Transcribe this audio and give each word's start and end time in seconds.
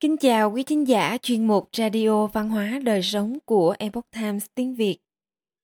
Kính 0.00 0.16
chào 0.16 0.52
quý 0.52 0.62
thính 0.62 0.88
giả 0.88 1.18
chuyên 1.22 1.46
mục 1.46 1.68
Radio 1.72 2.26
Văn 2.26 2.48
hóa 2.48 2.80
Đời 2.84 3.02
Sống 3.02 3.38
của 3.44 3.74
Epoch 3.78 4.10
Times 4.10 4.46
tiếng 4.54 4.74
Việt. 4.74 4.98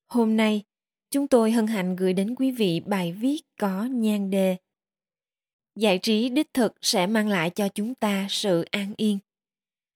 Hôm 0.09 0.37
nay, 0.37 0.63
chúng 1.11 1.29
tôi 1.29 1.53
hân 1.53 1.67
hạnh 1.67 1.97
gửi 1.97 2.13
đến 2.13 2.35
quý 2.35 2.51
vị 2.51 2.81
bài 2.87 3.13
viết 3.13 3.41
có 3.61 3.85
nhan 3.85 4.31
đề 4.31 4.57
Giải 5.77 5.99
trí 5.99 6.29
đích 6.29 6.55
thực 6.55 6.73
sẽ 6.83 7.07
mang 7.07 7.29
lại 7.29 7.51
cho 7.51 7.69
chúng 7.69 7.95
ta 7.95 8.27
sự 8.31 8.65
an 8.71 8.95
yên. 8.97 9.19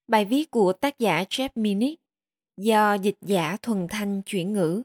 Bài 0.07 0.25
viết 0.25 0.51
của 0.51 0.73
tác 0.73 0.99
giả 0.99 1.23
Jeff 1.23 1.49
Minnick 1.55 2.01
do 2.57 2.93
dịch 2.93 3.17
giả 3.21 3.57
thuần 3.61 3.87
thanh 3.89 4.21
chuyển 4.21 4.53
ngữ. 4.53 4.83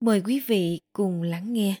Mời 0.00 0.22
quý 0.26 0.40
vị 0.46 0.80
cùng 0.92 1.22
lắng 1.22 1.52
nghe. 1.52 1.74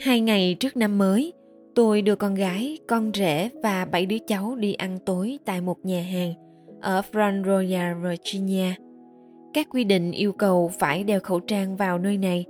Hai 0.00 0.20
ngày 0.20 0.56
trước 0.60 0.76
năm 0.76 0.98
mới, 0.98 1.32
tôi 1.76 2.02
đưa 2.02 2.16
con 2.16 2.34
gái, 2.34 2.78
con 2.88 3.10
rể 3.14 3.48
và 3.62 3.84
bảy 3.84 4.06
đứa 4.06 4.18
cháu 4.26 4.54
đi 4.56 4.72
ăn 4.72 4.98
tối 5.06 5.38
tại 5.44 5.60
một 5.60 5.76
nhà 5.82 6.02
hàng 6.02 6.34
ở 6.80 7.02
Front 7.12 7.44
Royal, 7.44 7.94
Virginia. 7.94 8.74
Các 9.54 9.66
quy 9.70 9.84
định 9.84 10.12
yêu 10.12 10.32
cầu 10.32 10.70
phải 10.78 11.04
đeo 11.04 11.20
khẩu 11.20 11.40
trang 11.40 11.76
vào 11.76 11.98
nơi 11.98 12.18
này, 12.18 12.44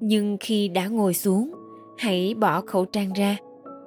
nhưng 0.00 0.36
khi 0.40 0.68
đã 0.68 0.86
ngồi 0.86 1.14
xuống, 1.14 1.50
hãy 1.98 2.34
bỏ 2.34 2.60
khẩu 2.60 2.84
trang 2.84 3.12
ra 3.12 3.36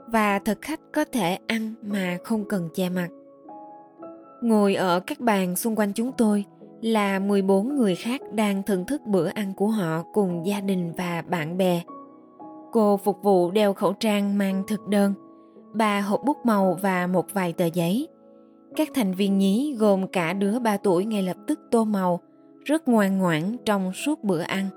và 0.07 0.39
thực 0.39 0.61
khách 0.61 0.79
có 0.93 1.05
thể 1.05 1.37
ăn 1.47 1.73
mà 1.81 2.17
không 2.23 2.45
cần 2.49 2.69
che 2.73 2.89
mặt. 2.89 3.07
Ngồi 4.41 4.75
ở 4.75 4.99
các 4.99 5.19
bàn 5.19 5.55
xung 5.55 5.75
quanh 5.75 5.93
chúng 5.93 6.11
tôi 6.17 6.45
là 6.81 7.19
14 7.19 7.75
người 7.75 7.95
khác 7.95 8.21
đang 8.33 8.63
thưởng 8.63 8.85
thức 8.85 9.01
bữa 9.05 9.27
ăn 9.27 9.53
của 9.53 9.67
họ 9.67 10.03
cùng 10.13 10.45
gia 10.45 10.61
đình 10.61 10.91
và 10.97 11.23
bạn 11.29 11.57
bè. 11.57 11.81
Cô 12.75 12.97
phục 12.97 13.23
vụ 13.23 13.51
đeo 13.51 13.73
khẩu 13.73 13.93
trang 13.93 14.37
mang 14.37 14.63
thực 14.67 14.87
đơn, 14.87 15.13
ba 15.73 16.01
hộp 16.01 16.21
bút 16.25 16.37
màu 16.45 16.77
và 16.81 17.07
một 17.07 17.33
vài 17.33 17.53
tờ 17.53 17.65
giấy. 17.65 18.07
Các 18.75 18.89
thành 18.93 19.13
viên 19.13 19.37
nhí 19.37 19.75
gồm 19.79 20.07
cả 20.07 20.33
đứa 20.33 20.59
3 20.59 20.77
tuổi 20.77 21.05
ngay 21.05 21.23
lập 21.23 21.37
tức 21.47 21.59
tô 21.71 21.83
màu, 21.83 22.19
rất 22.65 22.87
ngoan 22.87 23.17
ngoãn 23.17 23.57
trong 23.65 23.93
suốt 23.93 24.23
bữa 24.23 24.41
ăn. 24.41 24.67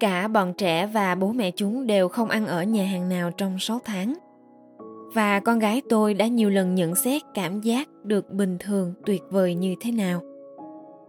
Cả 0.00 0.28
bọn 0.28 0.52
trẻ 0.58 0.86
và 0.86 1.14
bố 1.14 1.32
mẹ 1.32 1.50
chúng 1.50 1.86
đều 1.86 2.08
không 2.08 2.28
ăn 2.28 2.46
ở 2.46 2.62
nhà 2.62 2.84
hàng 2.84 3.08
nào 3.08 3.30
trong 3.30 3.58
6 3.58 3.78
tháng. 3.84 4.14
Và 5.14 5.40
con 5.40 5.58
gái 5.58 5.82
tôi 5.88 6.14
đã 6.14 6.26
nhiều 6.26 6.50
lần 6.50 6.74
nhận 6.74 6.94
xét 6.94 7.22
cảm 7.34 7.60
giác 7.60 7.88
được 8.04 8.30
bình 8.30 8.56
thường 8.60 8.94
tuyệt 9.06 9.22
vời 9.30 9.54
như 9.54 9.74
thế 9.80 9.92
nào. 9.92 10.20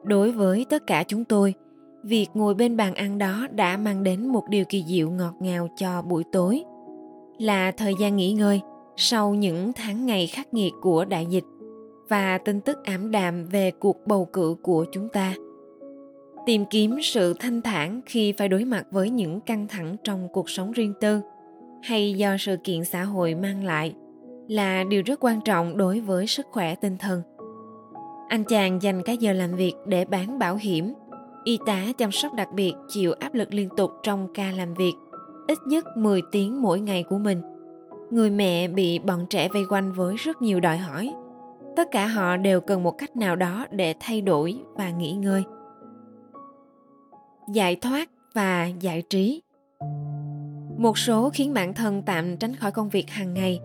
Đối 0.03 0.31
với 0.31 0.65
tất 0.69 0.87
cả 0.87 1.03
chúng 1.07 1.25
tôi, 1.25 1.53
việc 2.03 2.27
ngồi 2.33 2.53
bên 2.53 2.77
bàn 2.77 2.95
ăn 2.95 3.17
đó 3.17 3.47
đã 3.51 3.77
mang 3.77 4.03
đến 4.03 4.27
một 4.27 4.43
điều 4.49 4.65
kỳ 4.65 4.83
diệu 4.87 5.09
ngọt 5.09 5.33
ngào 5.39 5.67
cho 5.75 6.01
buổi 6.01 6.23
tối. 6.31 6.63
Là 7.37 7.71
thời 7.71 7.93
gian 7.99 8.15
nghỉ 8.15 8.33
ngơi 8.33 8.61
sau 8.95 9.33
những 9.33 9.71
tháng 9.73 10.05
ngày 10.05 10.27
khắc 10.27 10.53
nghiệt 10.53 10.73
của 10.81 11.05
đại 11.05 11.25
dịch 11.25 11.43
và 12.09 12.37
tin 12.37 12.61
tức 12.61 12.83
ảm 12.83 13.11
đạm 13.11 13.45
về 13.45 13.71
cuộc 13.71 13.97
bầu 14.07 14.25
cử 14.33 14.55
của 14.61 14.85
chúng 14.91 15.09
ta. 15.09 15.33
Tìm 16.45 16.65
kiếm 16.69 16.97
sự 17.01 17.33
thanh 17.39 17.61
thản 17.61 18.01
khi 18.05 18.31
phải 18.31 18.47
đối 18.47 18.65
mặt 18.65 18.83
với 18.91 19.09
những 19.09 19.41
căng 19.41 19.67
thẳng 19.67 19.95
trong 20.03 20.27
cuộc 20.33 20.49
sống 20.49 20.71
riêng 20.71 20.93
tư 21.01 21.21
hay 21.83 22.13
do 22.13 22.37
sự 22.39 22.57
kiện 22.63 22.83
xã 22.83 23.03
hội 23.03 23.35
mang 23.35 23.63
lại 23.63 23.93
là 24.47 24.83
điều 24.83 25.01
rất 25.05 25.19
quan 25.23 25.41
trọng 25.41 25.77
đối 25.77 25.99
với 25.99 26.27
sức 26.27 26.45
khỏe 26.51 26.75
tinh 26.75 26.97
thần. 26.97 27.21
Anh 28.29 28.43
chàng 28.43 28.81
dành 28.81 29.01
các 29.05 29.19
giờ 29.19 29.33
làm 29.33 29.55
việc 29.55 29.73
để 29.85 30.05
bán 30.05 30.39
bảo 30.39 30.55
hiểm 30.55 30.93
y 31.43 31.59
tá 31.65 31.85
chăm 31.97 32.11
sóc 32.11 32.33
đặc 32.33 32.49
biệt 32.53 32.73
chịu 32.87 33.13
áp 33.13 33.33
lực 33.33 33.53
liên 33.53 33.69
tục 33.77 33.91
trong 34.03 34.27
ca 34.33 34.51
làm 34.51 34.73
việc, 34.73 34.93
ít 35.47 35.57
nhất 35.67 35.97
10 35.97 36.21
tiếng 36.31 36.61
mỗi 36.61 36.79
ngày 36.79 37.03
của 37.03 37.17
mình. 37.17 37.41
Người 38.09 38.29
mẹ 38.29 38.67
bị 38.67 38.99
bọn 38.99 39.25
trẻ 39.29 39.49
vây 39.49 39.65
quanh 39.69 39.93
với 39.93 40.15
rất 40.15 40.41
nhiều 40.41 40.59
đòi 40.59 40.77
hỏi. 40.77 41.13
Tất 41.75 41.87
cả 41.91 42.07
họ 42.07 42.37
đều 42.37 42.61
cần 42.61 42.83
một 42.83 42.91
cách 42.91 43.15
nào 43.15 43.35
đó 43.35 43.65
để 43.71 43.95
thay 43.99 44.21
đổi 44.21 44.59
và 44.75 44.89
nghỉ 44.89 45.11
ngơi. 45.11 45.43
Giải 47.53 47.75
thoát 47.75 48.09
và 48.33 48.65
giải 48.79 49.03
trí 49.09 49.41
Một 50.77 50.97
số 50.97 51.29
khiến 51.29 51.53
bản 51.53 51.73
thân 51.73 52.03
tạm 52.05 52.37
tránh 52.37 52.55
khỏi 52.55 52.71
công 52.71 52.89
việc 52.89 53.09
hàng 53.09 53.33
ngày 53.33 53.59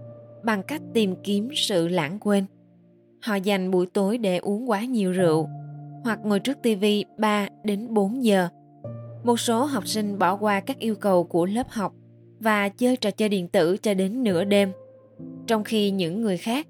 bằng 0.45 0.63
cách 0.63 0.83
tìm 0.95 1.15
kiếm 1.25 1.49
sự 1.55 1.89
lãng 1.89 2.19
quên. 2.21 2.45
Họ 3.23 3.35
dành 3.35 3.71
buổi 3.71 3.87
tối 3.87 4.19
để 4.19 4.39
uống 4.39 4.71
quá 4.71 4.85
nhiều 4.85 5.13
rượu 5.13 5.49
hoặc 6.07 6.19
ngồi 6.25 6.41
trước 6.41 6.59
TV 6.63 6.85
3 7.19 7.49
đến 7.65 7.95
4 7.95 8.25
giờ. 8.25 8.49
Một 9.25 9.41
số 9.41 9.65
học 9.65 9.89
sinh 9.89 10.19
bỏ 10.19 10.37
qua 10.37 10.61
các 10.61 10.79
yêu 10.79 10.95
cầu 10.95 11.25
của 11.25 11.47
lớp 11.47 11.71
học 11.71 11.93
và 12.41 12.69
chơi 12.69 12.97
trò 12.97 13.11
chơi 13.11 13.29
điện 13.29 13.49
tử 13.49 13.77
cho 13.77 13.95
đến 13.95 14.23
nửa 14.23 14.45
đêm. 14.45 14.73
Trong 15.47 15.65
khi 15.65 15.91
những 15.91 16.23
người 16.23 16.37
khác 16.37 16.67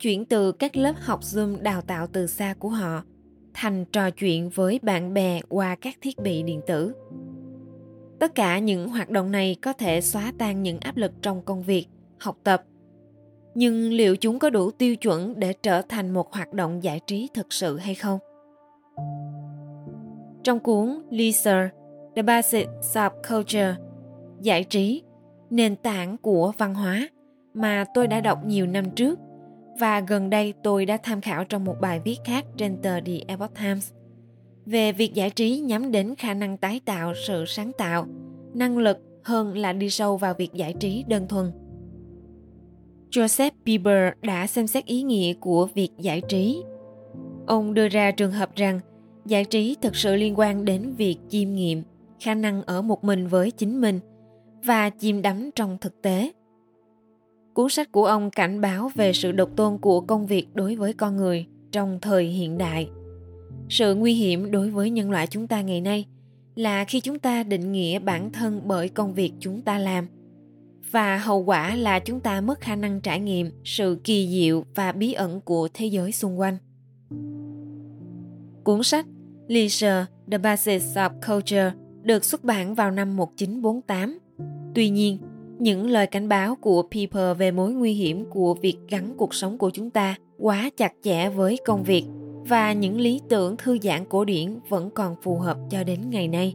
chuyển 0.00 0.24
từ 0.24 0.52
các 0.52 0.76
lớp 0.76 0.92
học 1.00 1.20
Zoom 1.20 1.62
đào 1.62 1.80
tạo 1.80 2.06
từ 2.12 2.26
xa 2.26 2.54
của 2.58 2.68
họ 2.68 3.02
thành 3.54 3.84
trò 3.84 4.10
chuyện 4.10 4.50
với 4.50 4.80
bạn 4.82 5.14
bè 5.14 5.40
qua 5.48 5.76
các 5.80 5.96
thiết 6.00 6.18
bị 6.18 6.42
điện 6.42 6.60
tử. 6.66 6.94
Tất 8.20 8.34
cả 8.34 8.58
những 8.58 8.88
hoạt 8.88 9.10
động 9.10 9.32
này 9.32 9.56
có 9.62 9.72
thể 9.72 10.00
xóa 10.00 10.32
tan 10.38 10.62
những 10.62 10.78
áp 10.80 10.96
lực 10.96 11.12
trong 11.22 11.42
công 11.42 11.62
việc, 11.62 11.86
học 12.18 12.38
tập. 12.44 12.64
Nhưng 13.54 13.92
liệu 13.92 14.16
chúng 14.16 14.38
có 14.38 14.50
đủ 14.50 14.70
tiêu 14.70 14.96
chuẩn 14.96 15.40
để 15.40 15.52
trở 15.62 15.82
thành 15.82 16.10
một 16.10 16.32
hoạt 16.32 16.52
động 16.52 16.82
giải 16.82 17.00
trí 17.06 17.28
thực 17.34 17.52
sự 17.52 17.76
hay 17.78 17.94
không? 17.94 18.18
Trong 20.48 20.60
cuốn 20.60 20.88
Leisure, 21.10 21.68
The 22.16 22.22
Basic 22.22 22.68
Subculture, 22.82 23.74
giải 24.40 24.64
trí, 24.64 25.02
nền 25.50 25.76
tảng 25.76 26.16
của 26.16 26.52
văn 26.58 26.74
hóa 26.74 27.08
mà 27.54 27.84
tôi 27.94 28.06
đã 28.06 28.20
đọc 28.20 28.38
nhiều 28.46 28.66
năm 28.66 28.90
trước 28.90 29.18
và 29.80 30.00
gần 30.00 30.30
đây 30.30 30.54
tôi 30.62 30.86
đã 30.86 30.96
tham 31.02 31.20
khảo 31.20 31.44
trong 31.44 31.64
một 31.64 31.76
bài 31.80 32.00
viết 32.04 32.18
khác 32.24 32.44
trên 32.56 32.82
tờ 32.82 33.00
The 33.00 33.12
Epoch 33.26 33.54
Times 33.54 33.92
về 34.66 34.92
việc 34.92 35.14
giải 35.14 35.30
trí 35.30 35.58
nhắm 35.58 35.92
đến 35.92 36.14
khả 36.14 36.34
năng 36.34 36.56
tái 36.56 36.80
tạo 36.84 37.12
sự 37.26 37.44
sáng 37.46 37.72
tạo, 37.78 38.06
năng 38.54 38.78
lực 38.78 38.98
hơn 39.24 39.56
là 39.56 39.72
đi 39.72 39.90
sâu 39.90 40.16
vào 40.16 40.34
việc 40.34 40.52
giải 40.52 40.74
trí 40.80 41.04
đơn 41.08 41.28
thuần. 41.28 41.52
Joseph 43.10 43.50
Bieber 43.64 44.12
đã 44.22 44.46
xem 44.46 44.66
xét 44.66 44.84
ý 44.84 45.02
nghĩa 45.02 45.34
của 45.34 45.68
việc 45.74 45.90
giải 45.98 46.22
trí. 46.28 46.62
Ông 47.46 47.74
đưa 47.74 47.88
ra 47.88 48.10
trường 48.10 48.32
hợp 48.32 48.54
rằng 48.54 48.80
giải 49.30 49.44
trí 49.44 49.76
thực 49.82 49.96
sự 49.96 50.16
liên 50.16 50.38
quan 50.38 50.64
đến 50.64 50.94
việc 50.96 51.16
chiêm 51.28 51.54
nghiệm 51.54 51.82
khả 52.20 52.34
năng 52.34 52.62
ở 52.62 52.82
một 52.82 53.04
mình 53.04 53.26
với 53.26 53.50
chính 53.50 53.80
mình 53.80 54.00
và 54.64 54.90
chìm 54.90 55.22
đắm 55.22 55.50
trong 55.56 55.78
thực 55.80 56.02
tế. 56.02 56.32
Cuốn 57.54 57.68
sách 57.68 57.92
của 57.92 58.06
ông 58.06 58.30
cảnh 58.30 58.60
báo 58.60 58.90
về 58.94 59.12
sự 59.12 59.32
độc 59.32 59.50
tôn 59.56 59.78
của 59.78 60.00
công 60.00 60.26
việc 60.26 60.46
đối 60.54 60.76
với 60.76 60.92
con 60.92 61.16
người 61.16 61.46
trong 61.72 61.98
thời 62.02 62.24
hiện 62.24 62.58
đại. 62.58 62.88
Sự 63.68 63.94
nguy 63.94 64.14
hiểm 64.14 64.50
đối 64.50 64.70
với 64.70 64.90
nhân 64.90 65.10
loại 65.10 65.26
chúng 65.26 65.46
ta 65.46 65.62
ngày 65.62 65.80
nay 65.80 66.06
là 66.54 66.84
khi 66.84 67.00
chúng 67.00 67.18
ta 67.18 67.42
định 67.42 67.72
nghĩa 67.72 67.98
bản 67.98 68.32
thân 68.32 68.60
bởi 68.64 68.88
công 68.88 69.14
việc 69.14 69.32
chúng 69.40 69.62
ta 69.62 69.78
làm 69.78 70.06
và 70.90 71.18
hậu 71.18 71.44
quả 71.44 71.74
là 71.74 71.98
chúng 71.98 72.20
ta 72.20 72.40
mất 72.40 72.60
khả 72.60 72.76
năng 72.76 73.00
trải 73.00 73.20
nghiệm 73.20 73.50
sự 73.64 73.98
kỳ 74.04 74.28
diệu 74.28 74.64
và 74.74 74.92
bí 74.92 75.12
ẩn 75.12 75.40
của 75.40 75.68
thế 75.74 75.86
giới 75.86 76.12
xung 76.12 76.40
quanh. 76.40 76.56
Cuốn 78.64 78.82
sách 78.82 79.06
Leisure, 79.48 80.06
The 80.30 80.38
Basis 80.38 80.96
of 80.96 81.10
Culture 81.28 81.72
được 82.02 82.24
xuất 82.24 82.44
bản 82.44 82.74
vào 82.74 82.90
năm 82.90 83.16
1948. 83.16 84.18
Tuy 84.74 84.88
nhiên, 84.88 85.18
những 85.58 85.86
lời 85.86 86.06
cảnh 86.06 86.28
báo 86.28 86.54
của 86.54 86.82
People 86.82 87.34
về 87.34 87.50
mối 87.50 87.72
nguy 87.72 87.92
hiểm 87.92 88.24
của 88.30 88.54
việc 88.54 88.76
gắn 88.88 89.14
cuộc 89.16 89.34
sống 89.34 89.58
của 89.58 89.70
chúng 89.70 89.90
ta 89.90 90.16
quá 90.38 90.70
chặt 90.76 90.92
chẽ 91.02 91.28
với 91.28 91.56
công 91.66 91.82
việc 91.82 92.04
và 92.48 92.72
những 92.72 93.00
lý 93.00 93.20
tưởng 93.28 93.56
thư 93.56 93.78
giãn 93.78 94.04
cổ 94.08 94.24
điển 94.24 94.58
vẫn 94.68 94.90
còn 94.90 95.16
phù 95.22 95.38
hợp 95.38 95.58
cho 95.70 95.84
đến 95.84 96.10
ngày 96.10 96.28
nay. 96.28 96.54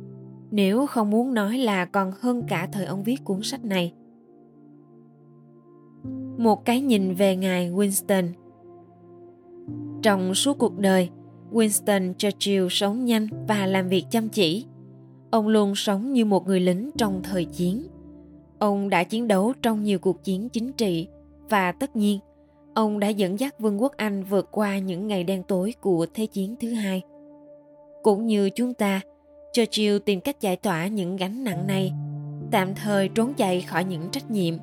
Nếu 0.51 0.85
không 0.85 1.09
muốn 1.09 1.33
nói 1.33 1.57
là 1.57 1.85
còn 1.85 2.11
hơn 2.19 2.43
cả 2.47 2.67
thời 2.71 2.85
ông 2.85 3.03
viết 3.03 3.23
cuốn 3.23 3.39
sách 3.41 3.65
này. 3.65 3.93
Một 6.37 6.65
cái 6.65 6.81
nhìn 6.81 7.13
về 7.13 7.35
ngài 7.35 7.71
winston. 7.71 8.27
Trong 10.01 10.35
suốt 10.35 10.57
cuộc 10.57 10.79
đời 10.79 11.09
Winston 11.53 12.13
Churchill 12.13 12.67
sống 12.69 13.05
nhanh 13.05 13.27
và 13.47 13.65
làm 13.65 13.87
việc 13.87 14.05
chăm 14.09 14.29
chỉ. 14.29 14.65
Ông 15.31 15.47
luôn 15.47 15.75
sống 15.75 16.13
như 16.13 16.25
một 16.25 16.47
người 16.47 16.59
lính 16.59 16.91
trong 16.97 17.21
thời 17.23 17.45
chiến. 17.45 17.87
Ông 18.59 18.89
đã 18.89 19.03
chiến 19.03 19.27
đấu 19.27 19.53
trong 19.61 19.83
nhiều 19.83 19.99
cuộc 19.99 20.23
chiến 20.23 20.49
chính 20.49 20.71
trị 20.73 21.07
và 21.49 21.71
tất 21.71 21.95
nhiên, 21.95 22.19
ông 22.73 22.99
đã 22.99 23.07
dẫn 23.07 23.39
dắt 23.39 23.59
Vương 23.59 23.81
quốc 23.81 23.93
Anh 23.97 24.23
vượt 24.23 24.47
qua 24.51 24.79
những 24.79 25.07
ngày 25.07 25.23
đen 25.23 25.43
tối 25.43 25.73
của 25.81 26.05
Thế 26.13 26.25
chiến 26.25 26.55
thứ 26.61 26.73
hai. 26.73 27.01
Cũng 28.03 28.25
như 28.25 28.49
chúng 28.49 28.73
ta, 28.73 29.01
Churchill 29.53 29.97
tìm 30.05 30.21
cách 30.21 30.41
giải 30.41 30.55
tỏa 30.55 30.87
những 30.87 31.15
gánh 31.15 31.43
nặng 31.43 31.67
này, 31.67 31.91
tạm 32.51 32.75
thời 32.75 33.09
trốn 33.09 33.33
chạy 33.33 33.61
khỏi 33.61 33.83
những 33.83 34.09
trách 34.11 34.31
nhiệm. 34.31 34.53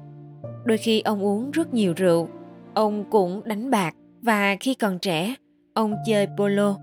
Đôi 0.64 0.78
khi 0.78 1.00
ông 1.00 1.24
uống 1.24 1.50
rất 1.50 1.74
nhiều 1.74 1.92
rượu, 1.96 2.28
ông 2.74 3.04
cũng 3.10 3.40
đánh 3.44 3.70
bạc 3.70 3.94
và 4.22 4.56
khi 4.60 4.74
còn 4.74 4.98
trẻ, 4.98 5.34
ông 5.74 5.94
chơi 6.06 6.26
polo. 6.36 6.76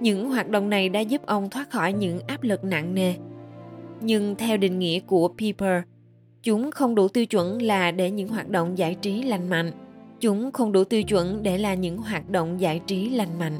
Những 0.00 0.30
hoạt 0.30 0.48
động 0.48 0.70
này 0.70 0.88
đã 0.88 1.00
giúp 1.00 1.26
ông 1.26 1.50
thoát 1.50 1.70
khỏi 1.70 1.92
những 1.92 2.20
áp 2.26 2.42
lực 2.42 2.64
nặng 2.64 2.94
nề. 2.94 3.14
Nhưng 4.00 4.36
theo 4.36 4.56
định 4.56 4.78
nghĩa 4.78 5.00
của 5.00 5.28
Piper, 5.38 5.82
Chúng 6.46 6.70
không 6.70 6.94
đủ 6.94 7.08
tiêu 7.08 7.26
chuẩn 7.26 7.62
là 7.62 7.90
để 7.90 8.10
những 8.10 8.28
hoạt 8.28 8.48
động 8.48 8.78
giải 8.78 8.94
trí 8.94 9.22
lành 9.22 9.48
mạnh. 9.48 9.72
Chúng 10.20 10.52
không 10.52 10.72
đủ 10.72 10.84
tiêu 10.84 11.02
chuẩn 11.02 11.42
để 11.42 11.58
là 11.58 11.74
những 11.74 11.98
hoạt 11.98 12.30
động 12.30 12.60
giải 12.60 12.80
trí 12.86 13.10
lành 13.10 13.38
mạnh. 13.38 13.58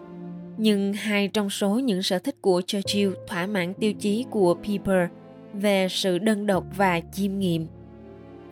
Nhưng 0.57 0.93
hai 0.93 1.29
trong 1.29 1.51
số 1.51 1.79
những 1.79 2.03
sở 2.03 2.19
thích 2.19 2.43
của 2.43 2.63
Churchill 2.67 3.13
thỏa 3.29 3.47
mãn 3.47 3.75
tiêu 3.75 3.93
chí 3.93 4.25
của 4.31 4.55
Piper 4.55 5.09
về 5.53 5.89
sự 5.91 6.19
đơn 6.19 6.47
độc 6.47 6.65
và 6.77 7.01
chiêm 7.13 7.39
nghiệm, 7.39 7.67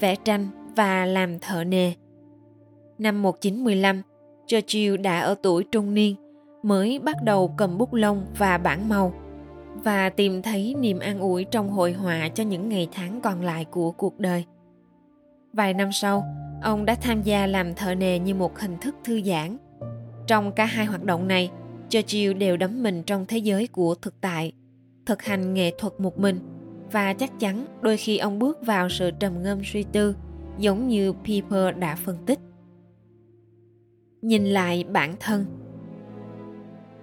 vẽ 0.01 0.17
tranh 0.25 0.49
và 0.77 1.07
làm 1.07 1.39
thợ 1.39 1.65
nề. 1.65 1.93
Năm 2.99 3.23
1915, 3.23 4.03
Churchill 4.47 4.97
đã 4.97 5.21
ở 5.21 5.35
tuổi 5.43 5.65
trung 5.65 5.95
niên, 5.95 6.17
mới 6.63 6.99
bắt 6.99 7.17
đầu 7.23 7.55
cầm 7.57 7.79
bút 7.79 7.95
lông 7.95 8.27
và 8.39 8.59
bản 8.59 8.89
màu 8.89 9.15
và 9.75 10.09
tìm 10.09 10.43
thấy 10.43 10.75
niềm 10.79 10.99
an 10.99 11.21
ủi 11.21 11.45
trong 11.45 11.71
hội 11.71 11.93
họa 11.93 12.29
cho 12.29 12.45
những 12.45 12.69
ngày 12.69 12.89
tháng 12.93 13.21
còn 13.21 13.43
lại 13.43 13.65
của 13.65 13.91
cuộc 13.91 14.21
đời. 14.21 14.45
Vài 15.53 15.75
năm 15.75 15.93
sau, 15.93 16.25
ông 16.63 16.85
đã 16.85 16.95
tham 16.95 17.23
gia 17.23 17.47
làm 17.47 17.75
thợ 17.75 17.95
nề 17.95 18.19
như 18.19 18.35
một 18.35 18.59
hình 18.59 18.77
thức 18.81 18.95
thư 19.05 19.23
giãn. 19.23 19.57
Trong 20.27 20.53
cả 20.53 20.65
hai 20.65 20.87
hoạt 20.87 21.05
động 21.05 21.29
này, 21.29 21.51
Churchill 21.89 22.33
đều 22.33 22.57
đắm 22.57 22.83
mình 22.83 23.03
trong 23.03 23.27
thế 23.27 23.39
giới 23.39 23.67
của 23.67 23.95
thực 23.95 24.21
tại, 24.21 24.53
thực 25.07 25.23
hành 25.23 25.55
nghệ 25.55 25.73
thuật 25.79 26.01
một 26.01 26.19
mình 26.19 26.39
và 26.93 27.15
chắc 27.15 27.41
chắn 27.41 27.67
đôi 27.81 27.97
khi 27.97 28.19
ông 28.19 28.39
bước 28.39 28.59
vào 28.67 28.89
sự 28.89 29.11
trầm 29.11 29.43
ngâm 29.43 29.61
suy 29.65 29.83
tư 29.83 30.17
giống 30.59 30.89
như 30.89 31.13
Piper 31.25 31.77
đã 31.79 31.97
phân 31.97 32.17
tích. 32.27 32.39
Nhìn 34.25 34.45
lại 34.45 34.85
bản 34.93 35.15
thân. 35.21 35.45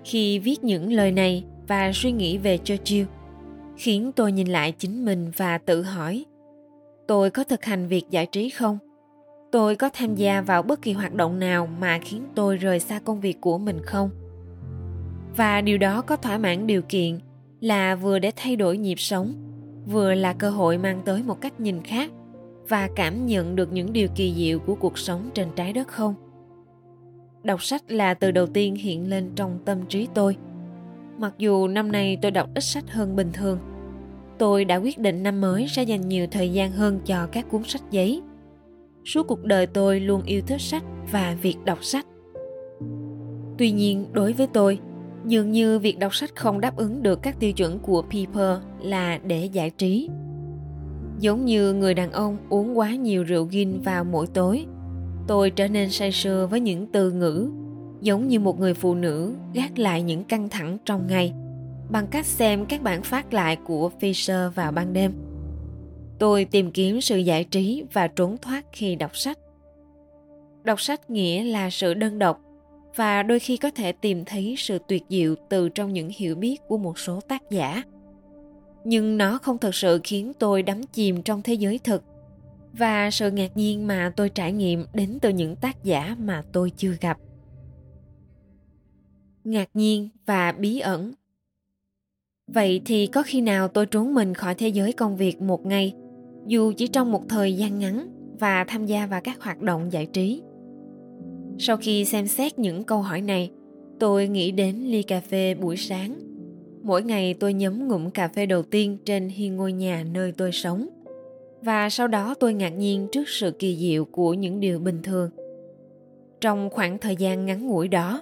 Khi 0.03 0.39
viết 0.39 0.63
những 0.63 0.94
lời 0.94 1.12
này 1.12 1.44
và 1.68 1.91
suy 1.94 2.12
nghĩ 2.12 2.38
về 2.38 2.57
Churchill, 2.57 3.07
khiến 3.77 4.12
tôi 4.15 4.31
nhìn 4.31 4.47
lại 4.47 4.71
chính 4.71 5.06
mình 5.06 5.31
và 5.38 5.57
tự 5.57 5.83
hỏi, 5.83 6.25
tôi 7.07 7.29
có 7.29 7.44
thực 7.44 7.65
hành 7.65 7.88
việc 7.88 8.03
giải 8.09 8.25
trí 8.25 8.50
không? 8.50 8.77
Tôi 9.51 9.75
có 9.75 9.89
tham 9.94 10.15
gia 10.15 10.41
vào 10.41 10.63
bất 10.63 10.81
kỳ 10.81 10.94
hoạt 10.94 11.13
động 11.13 11.39
nào 11.39 11.68
mà 11.79 12.00
khiến 12.01 12.23
tôi 12.35 12.57
rời 12.57 12.79
xa 12.79 13.00
công 13.00 13.19
việc 13.19 13.41
của 13.41 13.57
mình 13.57 13.79
không? 13.85 14.09
Và 15.38 15.62
điều 15.62 15.77
đó 15.77 16.01
có 16.01 16.15
thỏa 16.15 16.38
mãn 16.38 16.68
điều 16.68 16.81
kiện 16.81 17.19
là 17.59 17.95
vừa 17.95 18.19
để 18.19 18.31
thay 18.35 18.56
đổi 18.56 18.77
nhịp 18.77 19.00
sống, 19.00 19.33
vừa 19.85 20.13
là 20.13 20.33
cơ 20.33 20.50
hội 20.50 20.77
mang 20.77 21.01
tới 21.06 21.23
một 21.23 21.41
cách 21.41 21.59
nhìn 21.59 21.83
khác 21.83 22.12
và 22.69 22.89
cảm 22.95 23.25
nhận 23.25 23.56
được 23.56 23.73
những 23.73 23.94
điều 23.94 24.07
kỳ 24.15 24.33
diệu 24.38 24.59
của 24.59 24.75
cuộc 24.75 24.97
sống 24.97 25.29
trên 25.33 25.47
trái 25.56 25.73
đất 25.73 25.88
không? 25.88 26.15
Đọc 27.44 27.64
sách 27.64 27.92
là 27.92 28.14
từ 28.14 28.32
đầu 28.32 28.48
tiên 28.48 28.76
hiện 28.76 29.10
lên 29.10 29.32
trong 29.36 29.60
tâm 29.66 29.78
trí 29.90 30.08
tôi. 30.14 30.36
Mặc 31.18 31.34
dù 31.38 31.68
năm 31.68 31.92
nay 31.92 32.18
tôi 32.22 32.32
đọc 32.32 32.50
ít 32.56 32.64
sách 32.64 32.92
hơn 32.92 33.16
bình 33.16 33.30
thường 33.34 33.60
tôi 34.42 34.66
đã 34.66 34.76
quyết 34.76 35.00
định 35.00 35.24
năm 35.24 35.42
mới 35.42 35.68
sẽ 35.68 35.84
dành 35.84 36.08
nhiều 36.08 36.28
thời 36.32 36.50
gian 36.50 36.72
hơn 36.72 37.00
cho 37.06 37.28
các 37.32 37.50
cuốn 37.50 37.64
sách 37.64 37.82
giấy. 37.92 38.22
Suốt 39.06 39.28
cuộc 39.28 39.44
đời 39.44 39.68
tôi 39.68 40.00
luôn 40.00 40.22
yêu 40.26 40.42
thích 40.48 40.62
sách 40.62 40.84
và 41.12 41.38
việc 41.42 41.56
đọc 41.66 41.84
sách. 41.84 42.06
Tuy 43.58 43.72
nhiên 43.72 44.06
đối 44.12 44.34
với 44.34 44.48
tôi 44.48 44.80
dường 45.26 45.52
như 45.52 45.80
việc 45.80 46.00
đọc 46.00 46.16
sách 46.16 46.36
không 46.36 46.62
đáp 46.62 46.76
ứng 46.78 47.04
được 47.04 47.20
các 47.22 47.40
tiêu 47.40 47.52
chuẩn 47.54 47.80
của 47.80 48.02
people 48.02 48.58
là 48.82 49.18
để 49.18 49.46
giải 49.46 49.70
trí. 49.70 50.10
Giống 51.20 51.46
như 51.46 51.74
người 51.74 51.94
đàn 51.94 52.12
ông 52.12 52.38
uống 52.50 52.78
quá 52.78 52.96
nhiều 52.96 53.24
rượu 53.24 53.50
gin 53.52 53.82
vào 53.82 54.04
mỗi 54.04 54.28
tối, 54.28 54.66
tôi 55.27 55.50
trở 55.50 55.68
nên 55.68 55.89
say 55.89 56.12
sưa 56.12 56.47
với 56.51 56.59
những 56.59 56.88
từ 56.91 57.12
ngữ, 57.12 57.51
giống 58.01 58.27
như 58.27 58.39
một 58.39 58.59
người 58.59 58.73
phụ 58.73 58.95
nữ 58.95 59.33
gác 59.53 59.79
lại 59.79 60.01
những 60.01 60.23
căng 60.23 60.50
thẳng 60.50 60.77
trong 60.85 61.07
ngày, 61.07 61.33
bằng 61.89 62.07
cách 62.07 62.25
xem 62.25 62.65
các 62.65 62.81
bản 62.81 63.01
phát 63.01 63.33
lại 63.33 63.57
của 63.65 63.91
Fisher 64.00 64.50
vào 64.50 64.71
ban 64.71 64.94
đêm. 64.94 65.13
Tôi 66.19 66.45
tìm 66.45 66.71
kiếm 66.71 67.01
sự 67.01 67.18
giải 67.18 67.44
trí 67.44 67.83
và 67.94 68.07
trốn 68.07 68.38
thoát 68.38 68.65
khi 68.71 68.95
đọc 68.95 69.18
sách. 69.18 69.38
Đọc 70.63 70.81
sách 70.81 71.09
nghĩa 71.09 71.44
là 71.44 71.69
sự 71.69 71.94
đơn 71.94 72.19
độc, 72.19 72.41
và 72.95 73.23
đôi 73.23 73.39
khi 73.39 73.57
có 73.57 73.71
thể 73.71 73.91
tìm 73.91 74.25
thấy 74.25 74.56
sự 74.57 74.79
tuyệt 74.88 75.03
diệu 75.09 75.35
từ 75.50 75.69
trong 75.69 75.94
những 75.94 76.09
hiểu 76.15 76.35
biết 76.35 76.62
của 76.68 76.77
một 76.77 77.00
số 77.00 77.19
tác 77.27 77.41
giả. 77.50 77.83
Nhưng 78.83 79.18
nó 79.18 79.38
không 79.38 79.57
thực 79.57 79.75
sự 79.75 80.00
khiến 80.03 80.31
tôi 80.39 80.63
đắm 80.63 80.83
chìm 80.83 81.23
trong 81.23 81.41
thế 81.41 81.53
giới 81.53 81.79
thực 81.79 82.03
và 82.73 83.12
sự 83.12 83.31
ngạc 83.31 83.57
nhiên 83.57 83.88
mà 83.88 84.13
tôi 84.15 84.29
trải 84.29 84.53
nghiệm 84.53 84.85
đến 84.94 85.18
từ 85.21 85.29
những 85.29 85.56
tác 85.56 85.83
giả 85.83 86.15
mà 86.19 86.44
tôi 86.51 86.71
chưa 86.77 86.95
gặp. 87.01 87.18
Ngạc 89.44 89.69
nhiên 89.73 90.09
và 90.25 90.51
bí 90.51 90.79
ẩn. 90.79 91.12
Vậy 92.47 92.81
thì 92.85 93.07
có 93.07 93.23
khi 93.25 93.41
nào 93.41 93.68
tôi 93.68 93.85
trốn 93.85 94.13
mình 94.13 94.33
khỏi 94.33 94.56
thế 94.56 94.68
giới 94.68 94.94
công 94.94 95.18
việc 95.18 95.41
một 95.41 95.65
ngày, 95.65 95.94
dù 96.47 96.73
chỉ 96.77 96.88
trong 96.88 97.12
một 97.12 97.23
thời 97.29 97.57
gian 97.57 97.79
ngắn 97.79 98.07
và 98.39 98.63
tham 98.63 98.85
gia 98.85 99.06
vào 99.07 99.21
các 99.23 99.41
hoạt 99.41 99.62
động 99.62 99.91
giải 99.91 100.06
trí? 100.06 100.41
Sau 101.57 101.77
khi 101.77 102.06
xem 102.06 102.27
xét 102.27 102.59
những 102.59 102.83
câu 102.83 103.01
hỏi 103.01 103.21
này, 103.21 103.51
tôi 104.00 104.27
nghĩ 104.27 104.51
đến 104.51 104.75
ly 104.75 105.03
cà 105.03 105.19
phê 105.19 105.56
buổi 105.56 105.77
sáng. 105.77 106.19
Mỗi 106.83 107.03
ngày 107.03 107.33
tôi 107.33 107.53
nhấm 107.53 107.88
ngụm 107.88 108.09
cà 108.09 108.27
phê 108.27 108.45
đầu 108.45 108.63
tiên 108.63 108.97
trên 109.06 109.29
hiên 109.29 109.56
ngôi 109.56 109.73
nhà 109.73 110.03
nơi 110.12 110.31
tôi 110.31 110.51
sống 110.51 110.89
và 111.62 111.90
sau 111.90 112.08
đó 112.08 112.36
tôi 112.40 112.54
ngạc 112.54 112.69
nhiên 112.69 113.08
trước 113.12 113.24
sự 113.30 113.52
kỳ 113.52 113.78
diệu 113.78 114.06
của 114.06 114.34
những 114.34 114.60
điều 114.60 114.80
bình 114.80 115.02
thường. 115.04 115.30
Trong 116.42 116.69
khoảng 116.69 116.98
thời 116.98 117.16
gian 117.16 117.46
ngắn 117.46 117.68
ngủi 117.68 117.88
đó, 117.88 118.22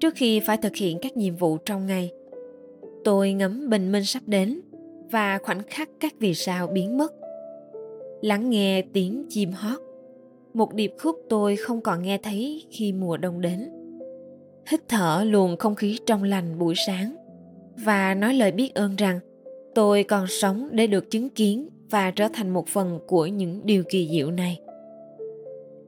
trước 0.00 0.14
khi 0.16 0.40
phải 0.40 0.56
thực 0.56 0.76
hiện 0.76 0.98
các 1.02 1.16
nhiệm 1.16 1.36
vụ 1.36 1.56
trong 1.56 1.86
ngày, 1.86 2.10
tôi 3.04 3.32
ngắm 3.32 3.70
bình 3.70 3.92
minh 3.92 4.04
sắp 4.04 4.22
đến 4.26 4.60
và 5.10 5.38
khoảnh 5.38 5.62
khắc 5.66 5.88
các 6.00 6.14
vì 6.18 6.34
sao 6.34 6.66
biến 6.66 6.98
mất. 6.98 7.12
Lắng 8.22 8.50
nghe 8.50 8.82
tiếng 8.92 9.24
chim 9.28 9.52
hót, 9.52 9.80
một 10.54 10.74
điệp 10.74 10.92
khúc 10.98 11.16
tôi 11.28 11.56
không 11.56 11.80
còn 11.80 12.02
nghe 12.02 12.18
thấy 12.18 12.66
khi 12.70 12.92
mùa 12.92 13.16
đông 13.16 13.40
đến. 13.40 13.70
Hít 14.66 14.80
thở 14.88 15.24
luồng 15.26 15.56
không 15.56 15.74
khí 15.74 15.98
trong 16.06 16.22
lành 16.22 16.58
buổi 16.58 16.74
sáng 16.86 17.16
và 17.76 18.14
nói 18.14 18.34
lời 18.34 18.52
biết 18.52 18.74
ơn 18.74 18.96
rằng 18.96 19.20
tôi 19.74 20.02
còn 20.02 20.26
sống 20.26 20.68
để 20.72 20.86
được 20.86 21.10
chứng 21.10 21.30
kiến 21.30 21.68
và 21.90 22.10
trở 22.10 22.28
thành 22.32 22.50
một 22.50 22.68
phần 22.68 22.98
của 23.06 23.26
những 23.26 23.60
điều 23.64 23.82
kỳ 23.88 24.08
diệu 24.10 24.30
này 24.30 24.60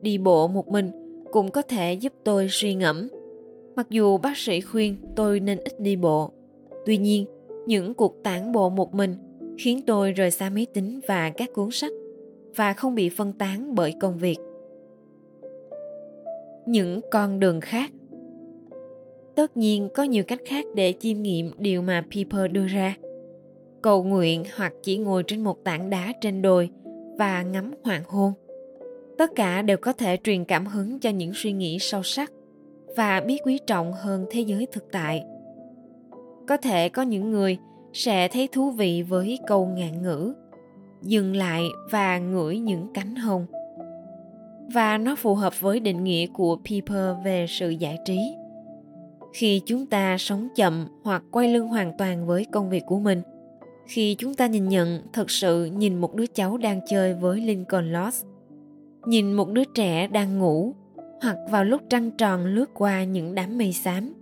đi 0.03 0.19
bộ 0.19 0.49
một 0.49 0.69
mình 0.69 0.91
cũng 1.33 1.51
có 1.51 1.63
thể 1.63 1.93
giúp 1.93 2.13
tôi 2.25 2.47
suy 2.51 2.75
ngẫm 2.75 3.09
Mặc 3.81 3.87
dù 3.91 4.19
bác 4.19 4.37
sĩ 4.37 4.61
khuyên 4.61 4.97
tôi 5.17 5.41
nên 5.41 5.59
ít 5.65 5.81
đi 5.81 5.97
bộ, 5.97 6.31
tuy 6.87 6.97
nhiên 6.97 7.27
những 7.67 7.95
cuộc 7.95 8.23
tản 8.23 8.53
bộ 8.53 8.71
một 8.71 8.95
mình 8.95 9.15
khiến 9.59 9.81
tôi 9.87 10.13
rời 10.13 10.31
xa 10.31 10.51
máy 10.51 10.67
tính 10.75 11.01
và 11.07 11.31
các 11.31 11.53
cuốn 11.55 11.71
sách 11.71 11.93
và 12.57 12.73
không 12.73 12.95
bị 12.95 13.09
phân 13.09 13.33
tán 13.33 13.75
bởi 13.75 13.95
công 14.01 14.19
việc. 14.19 14.37
Những 16.67 17.01
con 17.11 17.41
đường 17.41 17.61
khác 17.61 17.91
Tất 19.35 19.57
nhiên 19.57 19.89
có 19.95 20.03
nhiều 20.03 20.25
cách 20.25 20.41
khác 20.45 20.65
để 20.75 20.95
chiêm 21.01 21.23
nghiệm 21.23 21.51
điều 21.59 21.83
mà 21.83 22.05
Piper 22.11 22.53
đưa 22.53 22.67
ra. 22.67 22.97
Cầu 23.83 24.05
nguyện 24.05 24.45
hoặc 24.57 24.73
chỉ 24.83 24.99
ngồi 24.99 25.23
trên 25.23 25.45
một 25.45 25.65
tảng 25.65 25.91
đá 25.91 26.13
trên 26.21 26.43
đồi 26.43 26.71
và 27.19 27.43
ngắm 27.43 27.75
hoàng 27.85 28.03
hôn. 28.07 28.33
Tất 29.19 29.31
cả 29.35 29.63
đều 29.63 29.77
có 29.77 29.93
thể 29.93 30.17
truyền 30.25 30.45
cảm 30.45 30.67
hứng 30.67 30.99
cho 31.01 31.11
những 31.11 31.33
suy 31.35 31.53
nghĩ 31.53 31.79
sâu 31.79 32.03
sắc 32.03 32.33
và 32.97 33.21
biết 33.21 33.39
quý 33.45 33.59
trọng 33.67 33.93
hơn 33.93 34.27
thế 34.31 34.41
giới 34.41 34.67
thực 34.73 34.85
tại 34.93 35.25
có 36.51 36.57
thể 36.57 36.89
có 36.89 37.03
những 37.03 37.31
người 37.31 37.59
sẽ 37.93 38.29
thấy 38.29 38.49
thú 38.53 38.71
vị 38.71 39.03
với 39.03 39.39
câu 39.47 39.67
ngạn 39.67 40.03
ngữ 40.03 40.35
dừng 41.03 41.37
lại 41.37 41.69
và 41.91 42.19
ngửi 42.19 42.59
những 42.59 42.87
cánh 42.95 43.15
hồng 43.15 43.47
và 44.75 44.99
nó 44.99 45.17
phù 45.17 45.35
hợp 45.35 45.61
với 45.61 45.81
định 45.81 46.05
nghĩa 46.05 46.27
của 46.27 46.57
Piper 46.65 47.17
về 47.25 47.47
sự 47.49 47.71
giải 47.71 47.99
trí. 48.05 48.19
Khi 49.33 49.63
chúng 49.67 49.87
ta 49.87 50.19
sống 50.19 50.49
chậm 50.57 50.89
hoặc 51.03 51.23
quay 51.31 51.49
lưng 51.49 51.69
hoàn 51.69 51.97
toàn 51.99 52.27
với 52.27 52.47
công 52.53 52.71
việc 52.71 52.83
của 52.87 52.99
mình, 52.99 53.23
khi 53.91 54.15
chúng 54.15 54.35
ta 54.35 54.47
nhìn 54.47 54.69
nhận 54.69 55.03
thật 55.13 55.31
sự 55.31 55.65
nhìn 55.65 56.01
một 56.01 56.15
đứa 56.15 56.27
cháu 56.27 56.57
đang 56.57 56.81
chơi 56.89 57.15
với 57.15 57.41
Lincoln 57.41 57.93
Lost, 57.93 58.27
nhìn 59.07 59.33
một 59.33 59.49
đứa 59.49 59.65
trẻ 59.75 60.07
đang 60.07 60.39
ngủ 60.39 60.75
hoặc 61.23 61.37
vào 61.51 61.65
lúc 61.65 61.83
trăng 61.89 62.11
tròn 62.11 62.47
lướt 62.47 62.71
qua 62.75 63.05
những 63.05 63.35
đám 63.35 63.59
mây 63.59 63.73
xám. 63.73 64.15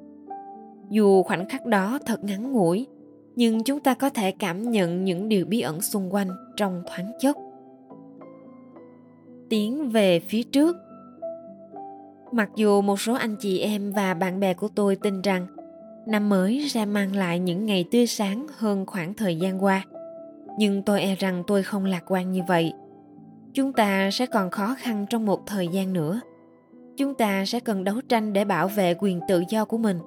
Dù 0.90 1.22
khoảnh 1.22 1.48
khắc 1.48 1.66
đó 1.66 1.98
thật 2.06 2.25
ngắn 2.25 2.52
ngủi 2.52 2.87
nhưng 3.37 3.64
chúng 3.64 3.80
ta 3.80 3.94
có 3.94 4.10
thể 4.10 4.30
cảm 4.30 4.70
nhận 4.70 5.04
những 5.04 5.28
điều 5.28 5.46
bí 5.46 5.60
ẩn 5.60 5.80
xung 5.80 6.14
quanh 6.14 6.28
trong 6.56 6.82
thoáng 6.87 7.12
chốc. 7.18 7.37
Tiến 9.48 9.88
về 9.88 10.20
phía 10.20 10.42
trước. 10.42 10.76
Mặc 12.32 12.50
dù 12.56 12.80
một 12.80 13.00
số 13.00 13.14
anh 13.14 13.37
chị 13.37 13.58
em 13.58 13.92
và 13.92 14.14
bạn 14.14 14.40
bè 14.40 14.54
của 14.54 14.68
tôi 14.68 14.96
tin 14.96 15.22
rằng 15.22 15.46
năm 16.09 16.29
mới 16.29 16.69
sẽ 16.69 16.85
mang 16.85 17.17
lại 17.17 17.38
những 17.38 17.67
ngày 17.67 17.85
tươi 17.91 18.07
sáng 18.07 18.47
hơn 18.57 18.87
khoảng 18.87 19.15
thời 19.15 19.37
gian 19.37 19.62
qua 19.65 19.85
nhưng 20.59 20.83
tôi 20.83 21.00
e 21.00 21.15
rằng 21.15 21.43
tôi 21.47 21.62
không 21.62 21.85
lạc 21.85 22.05
quan 22.07 22.33
như 22.33 22.43
vậy 22.49 22.73
chúng 23.55 23.73
ta 23.73 24.11
sẽ 24.11 24.27
còn 24.27 24.50
khó 24.50 24.77
khăn 24.79 25.07
trong 25.11 25.27
một 25.27 25.47
thời 25.47 25.69
gian 25.69 25.93
nữa 25.93 26.21
chúng 26.97 27.15
ta 27.15 27.45
sẽ 27.45 27.61
cần 27.61 27.85
đấu 27.85 28.00
tranh 28.09 28.33
để 28.33 28.45
bảo 28.45 28.69
vệ 28.69 28.95
quyền 28.99 29.21
tự 29.29 29.43
do 29.49 29.65
của 29.65 29.79
mình 29.79 29.99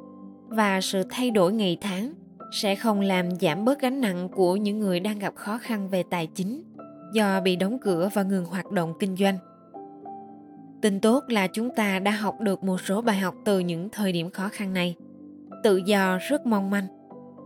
và 0.48 0.82
sự 0.82 1.04
thay 1.10 1.32
đổi 1.32 1.54
ngày 1.54 1.78
tháng 1.82 2.14
sẽ 2.52 2.76
không 2.76 3.00
làm 3.02 3.36
giảm 3.42 3.66
bớt 3.66 3.80
gánh 3.80 4.02
nặng 4.02 4.30
của 4.30 4.56
những 4.56 4.80
người 4.80 5.00
đang 5.00 5.20
gặp 5.20 5.36
khó 5.36 5.58
khăn 5.58 5.90
về 5.90 6.04
tài 6.10 6.28
chính 6.28 6.64
do 7.14 7.42
bị 7.42 7.56
đóng 7.56 7.78
cửa 7.80 8.10
và 8.14 8.24
ngừng 8.24 8.46
hoạt 8.46 8.72
động 8.72 8.94
kinh 9.00 9.16
doanh. 9.16 9.38
Tin 10.82 11.00
tốt 11.00 11.24
là 11.28 11.48
chúng 11.48 11.70
ta 11.76 12.00
đã 12.00 12.12
học 12.12 12.42
được 12.42 12.64
một 12.64 12.82
số 12.82 13.02
bài 13.02 13.18
học 13.18 13.36
từ 13.46 13.60
những 13.60 13.90
thời 13.90 14.12
điểm 14.12 14.30
khó 14.30 14.50
khăn 14.50 14.74
này. 14.74 14.96
Tự 15.64 15.78
do 15.78 16.18
rất 16.30 16.46
mong 16.46 16.70
manh. 16.70 16.88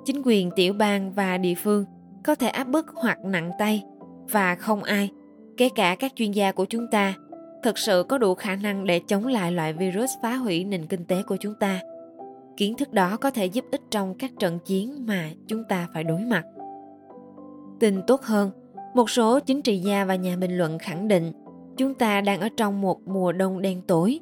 Chính 0.05 0.22
quyền 0.25 0.51
tiểu 0.55 0.74
bang 0.74 1.12
và 1.12 1.38
địa 1.38 1.55
phương 1.55 1.86
có 2.24 2.36
thể 2.36 2.48
áp 2.48 2.63
bức 2.63 2.86
hoặc 2.95 3.25
nặng 3.25 3.51
tay 3.60 3.84
và 4.31 4.55
không 4.55 4.84
ai, 4.84 5.10
kể 5.57 5.69
cả 5.75 5.95
các 6.00 6.12
chuyên 6.15 6.31
gia 6.31 6.51
của 6.51 6.65
chúng 6.65 6.88
ta, 6.91 7.13
thực 7.63 7.77
sự 7.77 8.05
có 8.10 8.17
đủ 8.17 8.36
khả 8.36 8.55
năng 8.55 8.86
để 8.86 9.01
chống 9.07 9.27
lại 9.27 9.51
loại 9.51 9.74
virus 9.74 10.12
phá 10.22 10.36
hủy 10.36 10.63
nền 10.63 10.86
kinh 10.86 11.05
tế 11.05 11.24
của 11.24 11.38
chúng 11.39 11.53
ta. 11.60 11.79
Kiến 12.57 12.77
thức 12.77 12.93
đó 12.93 13.17
có 13.17 13.31
thể 13.31 13.45
giúp 13.45 13.65
ích 13.72 13.81
trong 13.91 14.15
các 14.15 14.31
trận 14.39 14.60
chiến 14.65 15.05
mà 15.05 15.29
chúng 15.48 15.63
ta 15.69 15.88
phải 15.93 16.03
đối 16.03 16.22
mặt. 16.22 16.45
Tin 17.79 18.01
tốt 18.07 18.22
hơn, 18.22 18.51
một 18.93 19.10
số 19.10 19.39
chính 19.39 19.62
trị 19.62 19.79
gia 19.79 20.05
và 20.05 20.15
nhà 20.15 20.36
bình 20.36 20.57
luận 20.57 20.79
khẳng 20.79 21.07
định 21.07 21.31
chúng 21.77 21.93
ta 21.93 22.22
đang 22.22 22.39
ở 22.39 22.50
trong 22.57 22.81
một 22.81 23.07
mùa 23.07 23.31
đông 23.31 23.62
đen 23.62 23.81
tối. 23.88 24.19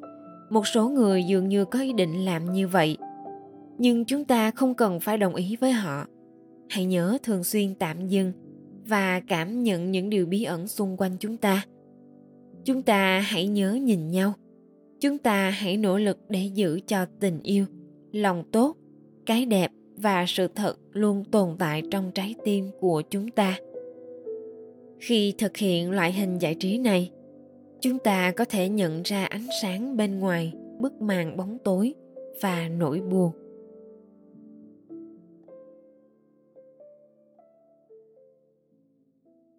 Một 0.50 0.66
số 0.66 0.88
người 0.88 1.24
dường 1.24 1.48
như 1.48 1.64
có 1.64 1.78
ý 1.78 1.92
định 1.92 2.24
làm 2.24 2.52
như 2.52 2.68
vậy. 2.68 2.96
Nhưng 3.78 4.04
chúng 4.04 4.24
ta 4.24 4.50
không 4.50 4.74
cần 4.74 5.00
phải 5.00 5.18
đồng 5.18 5.34
ý 5.34 5.56
với 5.56 5.72
họ. 5.72 6.06
Hãy 6.68 6.84
nhớ 6.84 7.18
thường 7.22 7.44
xuyên 7.44 7.74
tạm 7.74 8.08
dừng 8.08 8.32
và 8.86 9.20
cảm 9.20 9.62
nhận 9.62 9.90
những 9.90 10.10
điều 10.10 10.26
bí 10.26 10.44
ẩn 10.44 10.68
xung 10.68 10.96
quanh 10.96 11.16
chúng 11.20 11.36
ta. 11.36 11.64
Chúng 12.64 12.82
ta 12.82 13.20
hãy 13.20 13.48
nhớ 13.48 13.72
nhìn 13.74 14.08
nhau. 14.08 14.32
Chúng 15.00 15.18
ta 15.18 15.50
hãy 15.50 15.76
nỗ 15.76 15.98
lực 15.98 16.18
để 16.28 16.50
giữ 16.54 16.80
cho 16.86 17.06
tình 17.20 17.40
yêu, 17.42 17.66
lòng 18.12 18.44
tốt, 18.52 18.76
cái 19.26 19.46
đẹp 19.46 19.70
và 19.96 20.24
sự 20.28 20.48
thật 20.54 20.76
luôn 20.92 21.24
tồn 21.24 21.56
tại 21.58 21.82
trong 21.90 22.10
trái 22.14 22.34
tim 22.44 22.70
của 22.80 23.02
chúng 23.10 23.30
ta 23.30 23.56
khi 25.00 25.34
thực 25.38 25.56
hiện 25.56 25.90
loại 25.90 26.12
hình 26.12 26.38
giải 26.38 26.54
trí 26.54 26.78
này 26.78 27.10
chúng 27.80 27.98
ta 27.98 28.32
có 28.32 28.44
thể 28.44 28.68
nhận 28.68 29.02
ra 29.02 29.24
ánh 29.24 29.46
sáng 29.62 29.96
bên 29.96 30.18
ngoài 30.18 30.52
bức 30.80 31.02
màn 31.02 31.36
bóng 31.36 31.58
tối 31.64 31.94
và 32.40 32.68
nỗi 32.78 33.00
buồn 33.00 33.32